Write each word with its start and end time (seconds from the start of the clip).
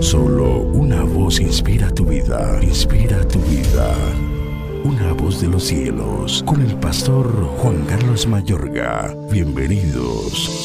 Solo 0.00 0.60
una 0.60 1.02
voz 1.04 1.40
inspira 1.40 1.90
tu 1.90 2.04
vida, 2.04 2.58
inspira 2.62 3.26
tu 3.28 3.38
vida. 3.40 3.94
Una 4.84 5.12
voz 5.12 5.40
de 5.40 5.48
los 5.48 5.64
cielos, 5.64 6.42
con 6.46 6.60
el 6.60 6.74
pastor 6.76 7.26
Juan 7.58 7.84
Carlos 7.86 8.26
Mayorga. 8.26 9.14
Bienvenidos. 9.30 10.64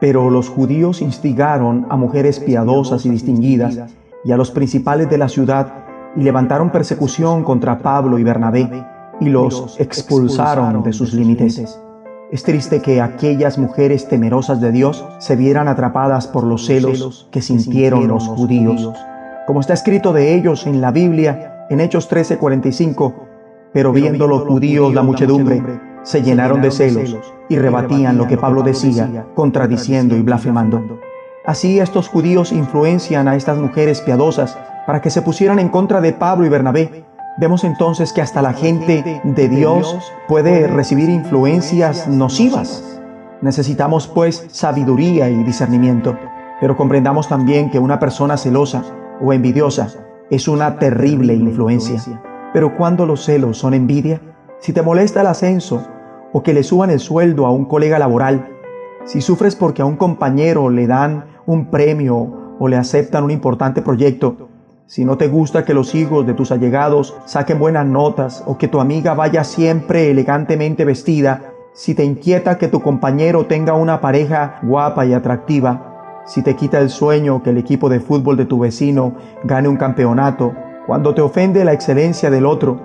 Pero 0.00 0.30
los 0.30 0.48
judíos 0.48 1.02
instigaron 1.02 1.86
a 1.90 1.96
mujeres 1.96 2.40
piadosas 2.40 3.04
y 3.06 3.10
distinguidas 3.10 3.78
y 4.24 4.32
a 4.32 4.36
los 4.36 4.50
principales 4.50 5.10
de 5.10 5.18
la 5.18 5.28
ciudad 5.28 5.84
y 6.16 6.22
levantaron 6.22 6.70
persecución 6.70 7.44
contra 7.44 7.78
Pablo 7.78 8.18
y 8.18 8.24
Bernabé 8.24 8.86
y 9.20 9.28
los 9.28 9.78
expulsaron 9.78 10.82
de 10.82 10.92
sus 10.92 11.12
límites. 11.12 11.78
Es 12.32 12.44
triste 12.44 12.80
que 12.80 13.02
aquellas 13.02 13.58
mujeres 13.58 14.08
temerosas 14.08 14.58
de 14.58 14.72
Dios 14.72 15.04
se 15.18 15.36
vieran 15.36 15.68
atrapadas 15.68 16.26
por 16.26 16.44
los 16.44 16.64
celos 16.64 17.28
que 17.30 17.42
sintieron 17.42 18.08
los 18.08 18.26
judíos. 18.26 18.90
Como 19.46 19.60
está 19.60 19.74
escrito 19.74 20.14
de 20.14 20.34
ellos 20.34 20.66
en 20.66 20.80
la 20.80 20.92
Biblia, 20.92 21.66
en 21.68 21.82
Hechos 21.82 22.08
13:45, 22.08 23.12
pero 23.74 23.92
viendo 23.92 24.26
los 24.26 24.44
judíos 24.44 24.94
la 24.94 25.02
muchedumbre, 25.02 25.62
se 26.04 26.22
llenaron 26.22 26.62
de 26.62 26.70
celos 26.70 27.34
y 27.50 27.58
rebatían 27.58 28.16
lo 28.16 28.26
que 28.26 28.38
Pablo 28.38 28.62
decía, 28.62 29.26
contradiciendo 29.34 30.16
y 30.16 30.22
blasfemando. 30.22 31.00
Así 31.44 31.80
estos 31.80 32.08
judíos 32.08 32.50
influencian 32.50 33.28
a 33.28 33.36
estas 33.36 33.58
mujeres 33.58 34.00
piadosas 34.00 34.56
para 34.86 35.02
que 35.02 35.10
se 35.10 35.20
pusieran 35.20 35.58
en 35.58 35.68
contra 35.68 36.00
de 36.00 36.14
Pablo 36.14 36.46
y 36.46 36.48
Bernabé. 36.48 37.04
Vemos 37.38 37.64
entonces 37.64 38.12
que 38.12 38.20
hasta 38.20 38.42
la 38.42 38.52
gente 38.52 39.22
de 39.24 39.48
Dios 39.48 40.12
puede 40.28 40.66
recibir 40.66 41.08
influencias 41.08 42.06
nocivas. 42.06 43.00
Necesitamos 43.40 44.06
pues 44.06 44.46
sabiduría 44.48 45.30
y 45.30 45.42
discernimiento, 45.42 46.18
pero 46.60 46.76
comprendamos 46.76 47.28
también 47.28 47.70
que 47.70 47.78
una 47.78 47.98
persona 47.98 48.36
celosa 48.36 48.84
o 49.20 49.32
envidiosa 49.32 49.88
es 50.30 50.46
una 50.46 50.78
terrible 50.78 51.32
influencia. 51.34 52.22
Pero 52.52 52.76
cuando 52.76 53.06
los 53.06 53.24
celos 53.24 53.56
son 53.56 53.72
envidia, 53.72 54.20
si 54.58 54.74
te 54.74 54.82
molesta 54.82 55.22
el 55.22 55.26
ascenso 55.26 55.82
o 56.34 56.42
que 56.42 56.52
le 56.52 56.62
suban 56.62 56.90
el 56.90 57.00
sueldo 57.00 57.46
a 57.46 57.50
un 57.50 57.64
colega 57.64 57.98
laboral, 57.98 58.46
si 59.06 59.22
sufres 59.22 59.56
porque 59.56 59.80
a 59.80 59.86
un 59.86 59.96
compañero 59.96 60.68
le 60.68 60.86
dan 60.86 61.24
un 61.46 61.70
premio 61.70 62.56
o 62.58 62.68
le 62.68 62.76
aceptan 62.76 63.24
un 63.24 63.30
importante 63.30 63.80
proyecto, 63.80 64.50
si 64.92 65.06
no 65.06 65.16
te 65.16 65.26
gusta 65.26 65.64
que 65.64 65.72
los 65.72 65.94
hijos 65.94 66.26
de 66.26 66.34
tus 66.34 66.52
allegados 66.52 67.16
saquen 67.24 67.58
buenas 67.58 67.86
notas 67.86 68.44
o 68.46 68.58
que 68.58 68.68
tu 68.68 68.78
amiga 68.78 69.14
vaya 69.14 69.42
siempre 69.42 70.10
elegantemente 70.10 70.84
vestida, 70.84 71.54
si 71.72 71.94
te 71.94 72.04
inquieta 72.04 72.58
que 72.58 72.68
tu 72.68 72.82
compañero 72.82 73.46
tenga 73.46 73.72
una 73.72 74.02
pareja 74.02 74.58
guapa 74.62 75.06
y 75.06 75.14
atractiva, 75.14 76.20
si 76.26 76.42
te 76.42 76.56
quita 76.56 76.78
el 76.78 76.90
sueño 76.90 77.42
que 77.42 77.48
el 77.48 77.56
equipo 77.56 77.88
de 77.88 78.00
fútbol 78.00 78.36
de 78.36 78.44
tu 78.44 78.58
vecino 78.58 79.14
gane 79.44 79.66
un 79.66 79.78
campeonato, 79.78 80.52
cuando 80.86 81.14
te 81.14 81.22
ofende 81.22 81.64
la 81.64 81.72
excelencia 81.72 82.30
del 82.30 82.44
otro, 82.44 82.78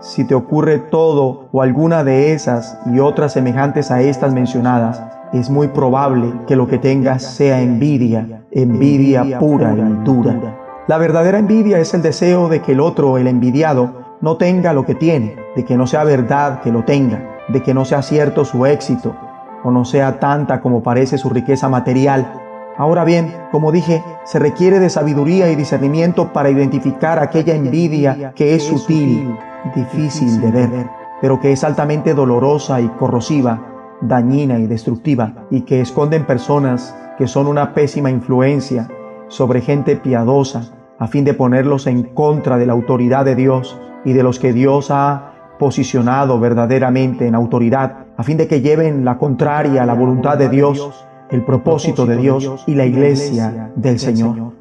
si 0.00 0.24
te 0.24 0.34
ocurre 0.34 0.80
todo 0.80 1.50
o 1.52 1.62
alguna 1.62 2.02
de 2.02 2.32
esas 2.32 2.80
y 2.92 2.98
otras 2.98 3.32
semejantes 3.32 3.92
a 3.92 4.02
estas 4.02 4.34
mencionadas, 4.34 5.00
es 5.32 5.50
muy 5.50 5.68
probable 5.68 6.32
que 6.48 6.56
lo 6.56 6.66
que 6.66 6.78
tengas 6.78 7.22
sea 7.22 7.62
envidia, 7.62 8.42
envidia 8.50 9.38
pura 9.38 9.72
y 9.72 10.04
dura. 10.04 10.63
La 10.86 10.98
verdadera 10.98 11.38
envidia 11.38 11.78
es 11.78 11.94
el 11.94 12.02
deseo 12.02 12.50
de 12.50 12.60
que 12.60 12.72
el 12.72 12.80
otro, 12.80 13.16
el 13.16 13.26
envidiado, 13.26 14.16
no 14.20 14.36
tenga 14.36 14.74
lo 14.74 14.84
que 14.84 14.94
tiene, 14.94 15.34
de 15.56 15.64
que 15.64 15.78
no 15.78 15.86
sea 15.86 16.04
verdad 16.04 16.60
que 16.60 16.70
lo 16.70 16.84
tenga, 16.84 17.38
de 17.48 17.62
que 17.62 17.72
no 17.72 17.86
sea 17.86 18.02
cierto 18.02 18.44
su 18.44 18.66
éxito, 18.66 19.16
o 19.62 19.70
no 19.70 19.86
sea 19.86 20.20
tanta 20.20 20.60
como 20.60 20.82
parece 20.82 21.16
su 21.16 21.30
riqueza 21.30 21.70
material. 21.70 22.38
Ahora 22.76 23.04
bien, 23.04 23.34
como 23.50 23.72
dije, 23.72 24.04
se 24.24 24.38
requiere 24.38 24.78
de 24.78 24.90
sabiduría 24.90 25.50
y 25.50 25.56
discernimiento 25.56 26.34
para 26.34 26.50
identificar 26.50 27.18
aquella 27.18 27.54
envidia 27.54 28.34
que 28.34 28.54
es 28.54 28.64
sutil, 28.64 29.38
difícil 29.74 30.38
de 30.42 30.50
ver, 30.50 30.90
pero 31.22 31.40
que 31.40 31.52
es 31.52 31.64
altamente 31.64 32.12
dolorosa 32.12 32.82
y 32.82 32.88
corrosiva, 32.88 33.96
dañina 34.02 34.58
y 34.58 34.66
destructiva, 34.66 35.46
y 35.50 35.62
que 35.62 35.80
esconden 35.80 36.26
personas 36.26 36.94
que 37.16 37.26
son 37.26 37.46
una 37.46 37.72
pésima 37.72 38.10
influencia 38.10 38.86
sobre 39.34 39.62
gente 39.62 39.96
piadosa, 39.96 40.70
a 40.96 41.08
fin 41.08 41.24
de 41.24 41.34
ponerlos 41.34 41.88
en 41.88 42.04
contra 42.04 42.56
de 42.56 42.66
la 42.66 42.72
autoridad 42.72 43.24
de 43.24 43.34
Dios 43.34 43.76
y 44.04 44.12
de 44.12 44.22
los 44.22 44.38
que 44.38 44.52
Dios 44.52 44.92
ha 44.92 45.56
posicionado 45.58 46.38
verdaderamente 46.38 47.26
en 47.26 47.34
autoridad, 47.34 48.06
a 48.16 48.22
fin 48.22 48.36
de 48.36 48.46
que 48.46 48.60
lleven 48.60 49.04
la 49.04 49.18
contraria 49.18 49.82
a 49.82 49.86
la 49.86 49.94
voluntad 49.94 50.38
de 50.38 50.48
Dios, 50.48 51.04
el 51.30 51.44
propósito 51.44 52.06
de 52.06 52.16
Dios 52.16 52.62
y 52.68 52.76
la 52.76 52.86
iglesia 52.86 53.72
del 53.74 53.98
Señor. 53.98 54.52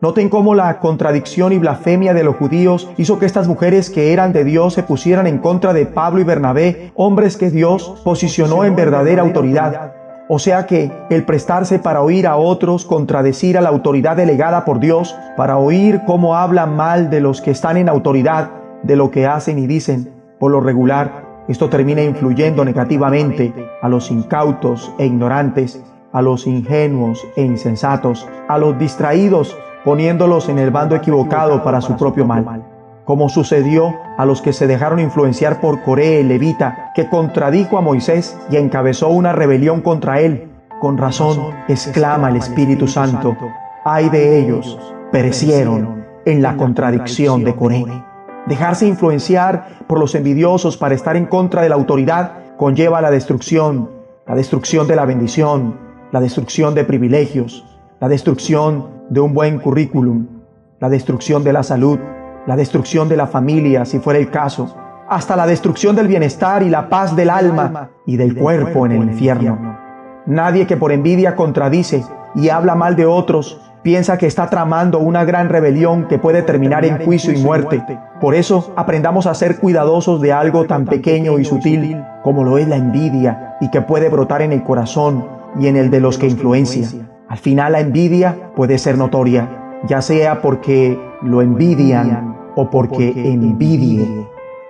Noten 0.00 0.28
cómo 0.28 0.54
la 0.54 0.78
contradicción 0.78 1.52
y 1.52 1.58
blasfemia 1.58 2.14
de 2.14 2.22
los 2.22 2.36
judíos 2.36 2.88
hizo 2.98 3.18
que 3.18 3.26
estas 3.26 3.48
mujeres 3.48 3.90
que 3.90 4.12
eran 4.12 4.32
de 4.32 4.44
Dios 4.44 4.74
se 4.74 4.84
pusieran 4.84 5.26
en 5.26 5.38
contra 5.38 5.72
de 5.72 5.86
Pablo 5.86 6.20
y 6.20 6.24
Bernabé, 6.24 6.92
hombres 6.94 7.36
que 7.36 7.50
Dios 7.50 8.00
posicionó 8.04 8.64
en 8.64 8.76
verdadera 8.76 9.22
autoridad. 9.22 9.99
O 10.32 10.38
sea 10.38 10.64
que 10.64 10.92
el 11.10 11.24
prestarse 11.24 11.80
para 11.80 12.02
oír 12.02 12.28
a 12.28 12.36
otros 12.36 12.84
contradecir 12.84 13.58
a 13.58 13.60
la 13.60 13.68
autoridad 13.68 14.16
delegada 14.16 14.64
por 14.64 14.78
Dios, 14.78 15.16
para 15.36 15.58
oír 15.58 16.02
cómo 16.06 16.36
hablan 16.36 16.76
mal 16.76 17.10
de 17.10 17.20
los 17.20 17.40
que 17.40 17.50
están 17.50 17.76
en 17.76 17.88
autoridad, 17.88 18.52
de 18.84 18.94
lo 18.94 19.10
que 19.10 19.26
hacen 19.26 19.58
y 19.58 19.66
dicen, 19.66 20.14
por 20.38 20.52
lo 20.52 20.60
regular, 20.60 21.44
esto 21.48 21.68
termina 21.68 22.04
influyendo 22.04 22.64
negativamente 22.64 23.52
a 23.82 23.88
los 23.88 24.12
incautos 24.12 24.94
e 25.00 25.06
ignorantes, 25.06 25.82
a 26.12 26.22
los 26.22 26.46
ingenuos 26.46 27.26
e 27.34 27.42
insensatos, 27.42 28.28
a 28.46 28.56
los 28.56 28.78
distraídos 28.78 29.58
poniéndolos 29.84 30.48
en 30.48 30.60
el 30.60 30.70
bando 30.70 30.94
equivocado 30.94 31.64
para 31.64 31.80
su 31.80 31.96
propio 31.96 32.24
mal, 32.24 32.69
como 33.10 33.28
sucedió 33.28 33.98
a 34.18 34.24
los 34.24 34.40
que 34.40 34.52
se 34.52 34.68
dejaron 34.68 35.00
influenciar 35.00 35.60
por 35.60 35.82
Coré 35.82 36.20
el 36.20 36.28
levita, 36.28 36.92
que 36.94 37.08
contradijo 37.08 37.76
a 37.76 37.80
Moisés 37.80 38.38
y 38.52 38.56
encabezó 38.56 39.08
una 39.08 39.32
rebelión 39.32 39.80
contra 39.80 40.20
él. 40.20 40.48
Con 40.80 40.96
razón, 40.96 41.52
exclama 41.66 42.28
el 42.28 42.36
Espíritu 42.36 42.86
Santo, 42.86 43.36
ay 43.84 44.10
de 44.10 44.38
ellos, 44.38 44.78
perecieron 45.10 46.06
en 46.24 46.40
la 46.40 46.56
contradicción 46.56 47.42
de 47.42 47.56
Coré. 47.56 47.84
Dejarse 48.46 48.86
influenciar 48.86 49.80
por 49.88 49.98
los 49.98 50.14
envidiosos 50.14 50.76
para 50.76 50.94
estar 50.94 51.16
en 51.16 51.26
contra 51.26 51.62
de 51.62 51.68
la 51.68 51.74
autoridad 51.74 52.56
conlleva 52.56 53.00
la 53.00 53.10
destrucción, 53.10 53.90
la 54.24 54.36
destrucción 54.36 54.86
de 54.86 54.94
la 54.94 55.04
bendición, 55.04 55.80
la 56.12 56.20
destrucción 56.20 56.76
de 56.76 56.84
privilegios, 56.84 57.64
la 57.98 58.08
destrucción 58.08 58.86
de 59.10 59.18
un 59.18 59.34
buen 59.34 59.58
currículum, 59.58 60.28
la 60.78 60.88
destrucción 60.88 61.42
de 61.42 61.52
la 61.52 61.64
salud, 61.64 61.98
la 62.46 62.56
destrucción 62.56 63.08
de 63.08 63.16
la 63.16 63.26
familia, 63.26 63.84
si 63.84 63.98
fuera 63.98 64.18
el 64.18 64.30
caso, 64.30 64.74
hasta 65.08 65.36
la 65.36 65.46
destrucción 65.46 65.96
del 65.96 66.08
bienestar 66.08 66.62
y 66.62 66.70
la 66.70 66.88
paz 66.88 67.16
del 67.16 67.30
alma 67.30 67.90
y 68.06 68.16
del 68.16 68.36
cuerpo 68.36 68.86
en 68.86 68.92
el 68.92 69.02
infierno. 69.10 69.78
Nadie 70.26 70.66
que 70.66 70.76
por 70.76 70.92
envidia 70.92 71.34
contradice 71.34 72.04
y 72.34 72.48
habla 72.48 72.74
mal 72.74 72.94
de 72.94 73.06
otros 73.06 73.60
piensa 73.82 74.18
que 74.18 74.26
está 74.26 74.48
tramando 74.48 74.98
una 74.98 75.24
gran 75.24 75.48
rebelión 75.48 76.06
que 76.06 76.18
puede 76.18 76.42
terminar 76.42 76.84
en 76.84 77.04
juicio 77.04 77.32
y 77.32 77.42
muerte. 77.42 77.82
Por 78.20 78.34
eso 78.34 78.72
aprendamos 78.76 79.26
a 79.26 79.34
ser 79.34 79.58
cuidadosos 79.58 80.20
de 80.20 80.32
algo 80.32 80.66
tan 80.66 80.84
pequeño 80.84 81.38
y 81.38 81.44
sutil 81.44 82.00
como 82.22 82.44
lo 82.44 82.58
es 82.58 82.68
la 82.68 82.76
envidia 82.76 83.56
y 83.60 83.70
que 83.70 83.80
puede 83.80 84.10
brotar 84.10 84.42
en 84.42 84.52
el 84.52 84.62
corazón 84.62 85.26
y 85.58 85.66
en 85.66 85.76
el 85.76 85.90
de 85.90 86.00
los 86.00 86.18
que 86.18 86.28
influencia. 86.28 86.86
Al 87.28 87.38
final 87.38 87.72
la 87.72 87.80
envidia 87.80 88.52
puede 88.54 88.78
ser 88.78 88.98
notoria, 88.98 89.48
ya 89.86 90.02
sea 90.02 90.42
porque 90.42 91.00
lo 91.22 91.42
envidian 91.42 92.29
o 92.54 92.70
porque 92.70 93.10
envidie. 93.32 94.28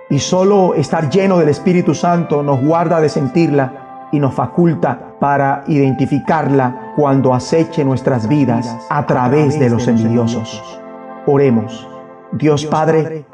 Y 0.09 0.19
solo 0.19 0.73
estar 0.75 1.09
lleno 1.09 1.37
del 1.37 1.49
Espíritu 1.49 1.93
Santo 1.93 2.43
nos 2.43 2.61
guarda 2.61 2.99
de 2.99 3.09
sentirla 3.09 4.09
y 4.11 4.19
nos 4.19 4.33
faculta 4.33 5.15
para 5.19 5.63
identificarla 5.67 6.93
cuando 6.95 7.33
aceche 7.33 7.85
nuestras 7.85 8.27
vidas 8.27 8.75
a 8.89 9.05
través 9.05 9.57
de 9.59 9.69
los 9.69 9.87
envidiosos. 9.87 10.81
Oremos. 11.25 11.87
Dios 12.33 12.65
Padre, 12.65 13.25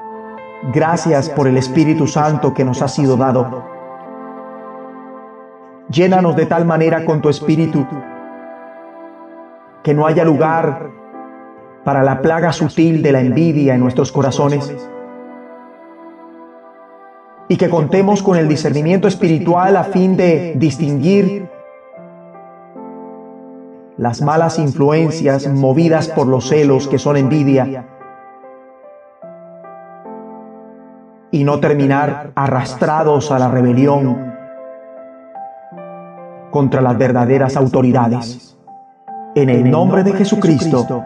gracias 0.73 1.29
por 1.29 1.47
el 1.47 1.57
Espíritu 1.57 2.07
Santo 2.07 2.53
que 2.53 2.63
nos 2.63 2.81
ha 2.81 2.87
sido 2.87 3.17
dado. 3.17 3.63
Llénanos 5.89 6.35
de 6.35 6.45
tal 6.45 6.65
manera 6.65 7.05
con 7.05 7.21
tu 7.21 7.29
Espíritu 7.29 7.85
que 9.83 9.93
no 9.93 10.05
haya 10.05 10.25
lugar 10.25 10.89
para 11.87 12.03
la 12.03 12.21
plaga 12.21 12.51
sutil 12.51 13.01
de 13.01 13.13
la 13.13 13.21
envidia 13.21 13.73
en 13.73 13.79
nuestros 13.79 14.11
corazones 14.11 14.75
y 17.47 17.55
que 17.55 17.69
contemos 17.69 18.21
con 18.21 18.37
el 18.37 18.49
discernimiento 18.49 19.07
espiritual 19.07 19.77
a 19.77 19.85
fin 19.85 20.17
de 20.17 20.55
distinguir 20.57 21.47
las 23.95 24.21
malas 24.21 24.59
influencias 24.59 25.47
movidas 25.47 26.09
por 26.09 26.27
los 26.27 26.49
celos 26.49 26.89
que 26.89 26.99
son 26.99 27.15
envidia 27.15 27.85
y 31.31 31.45
no 31.45 31.61
terminar 31.61 32.31
arrastrados 32.35 33.31
a 33.31 33.39
la 33.39 33.49
rebelión 33.49 34.33
contra 36.51 36.81
las 36.81 36.97
verdaderas 36.97 37.55
autoridades. 37.55 38.57
En 39.35 39.49
el 39.49 39.71
nombre 39.71 40.03
de 40.03 40.11
Jesucristo. 40.11 41.05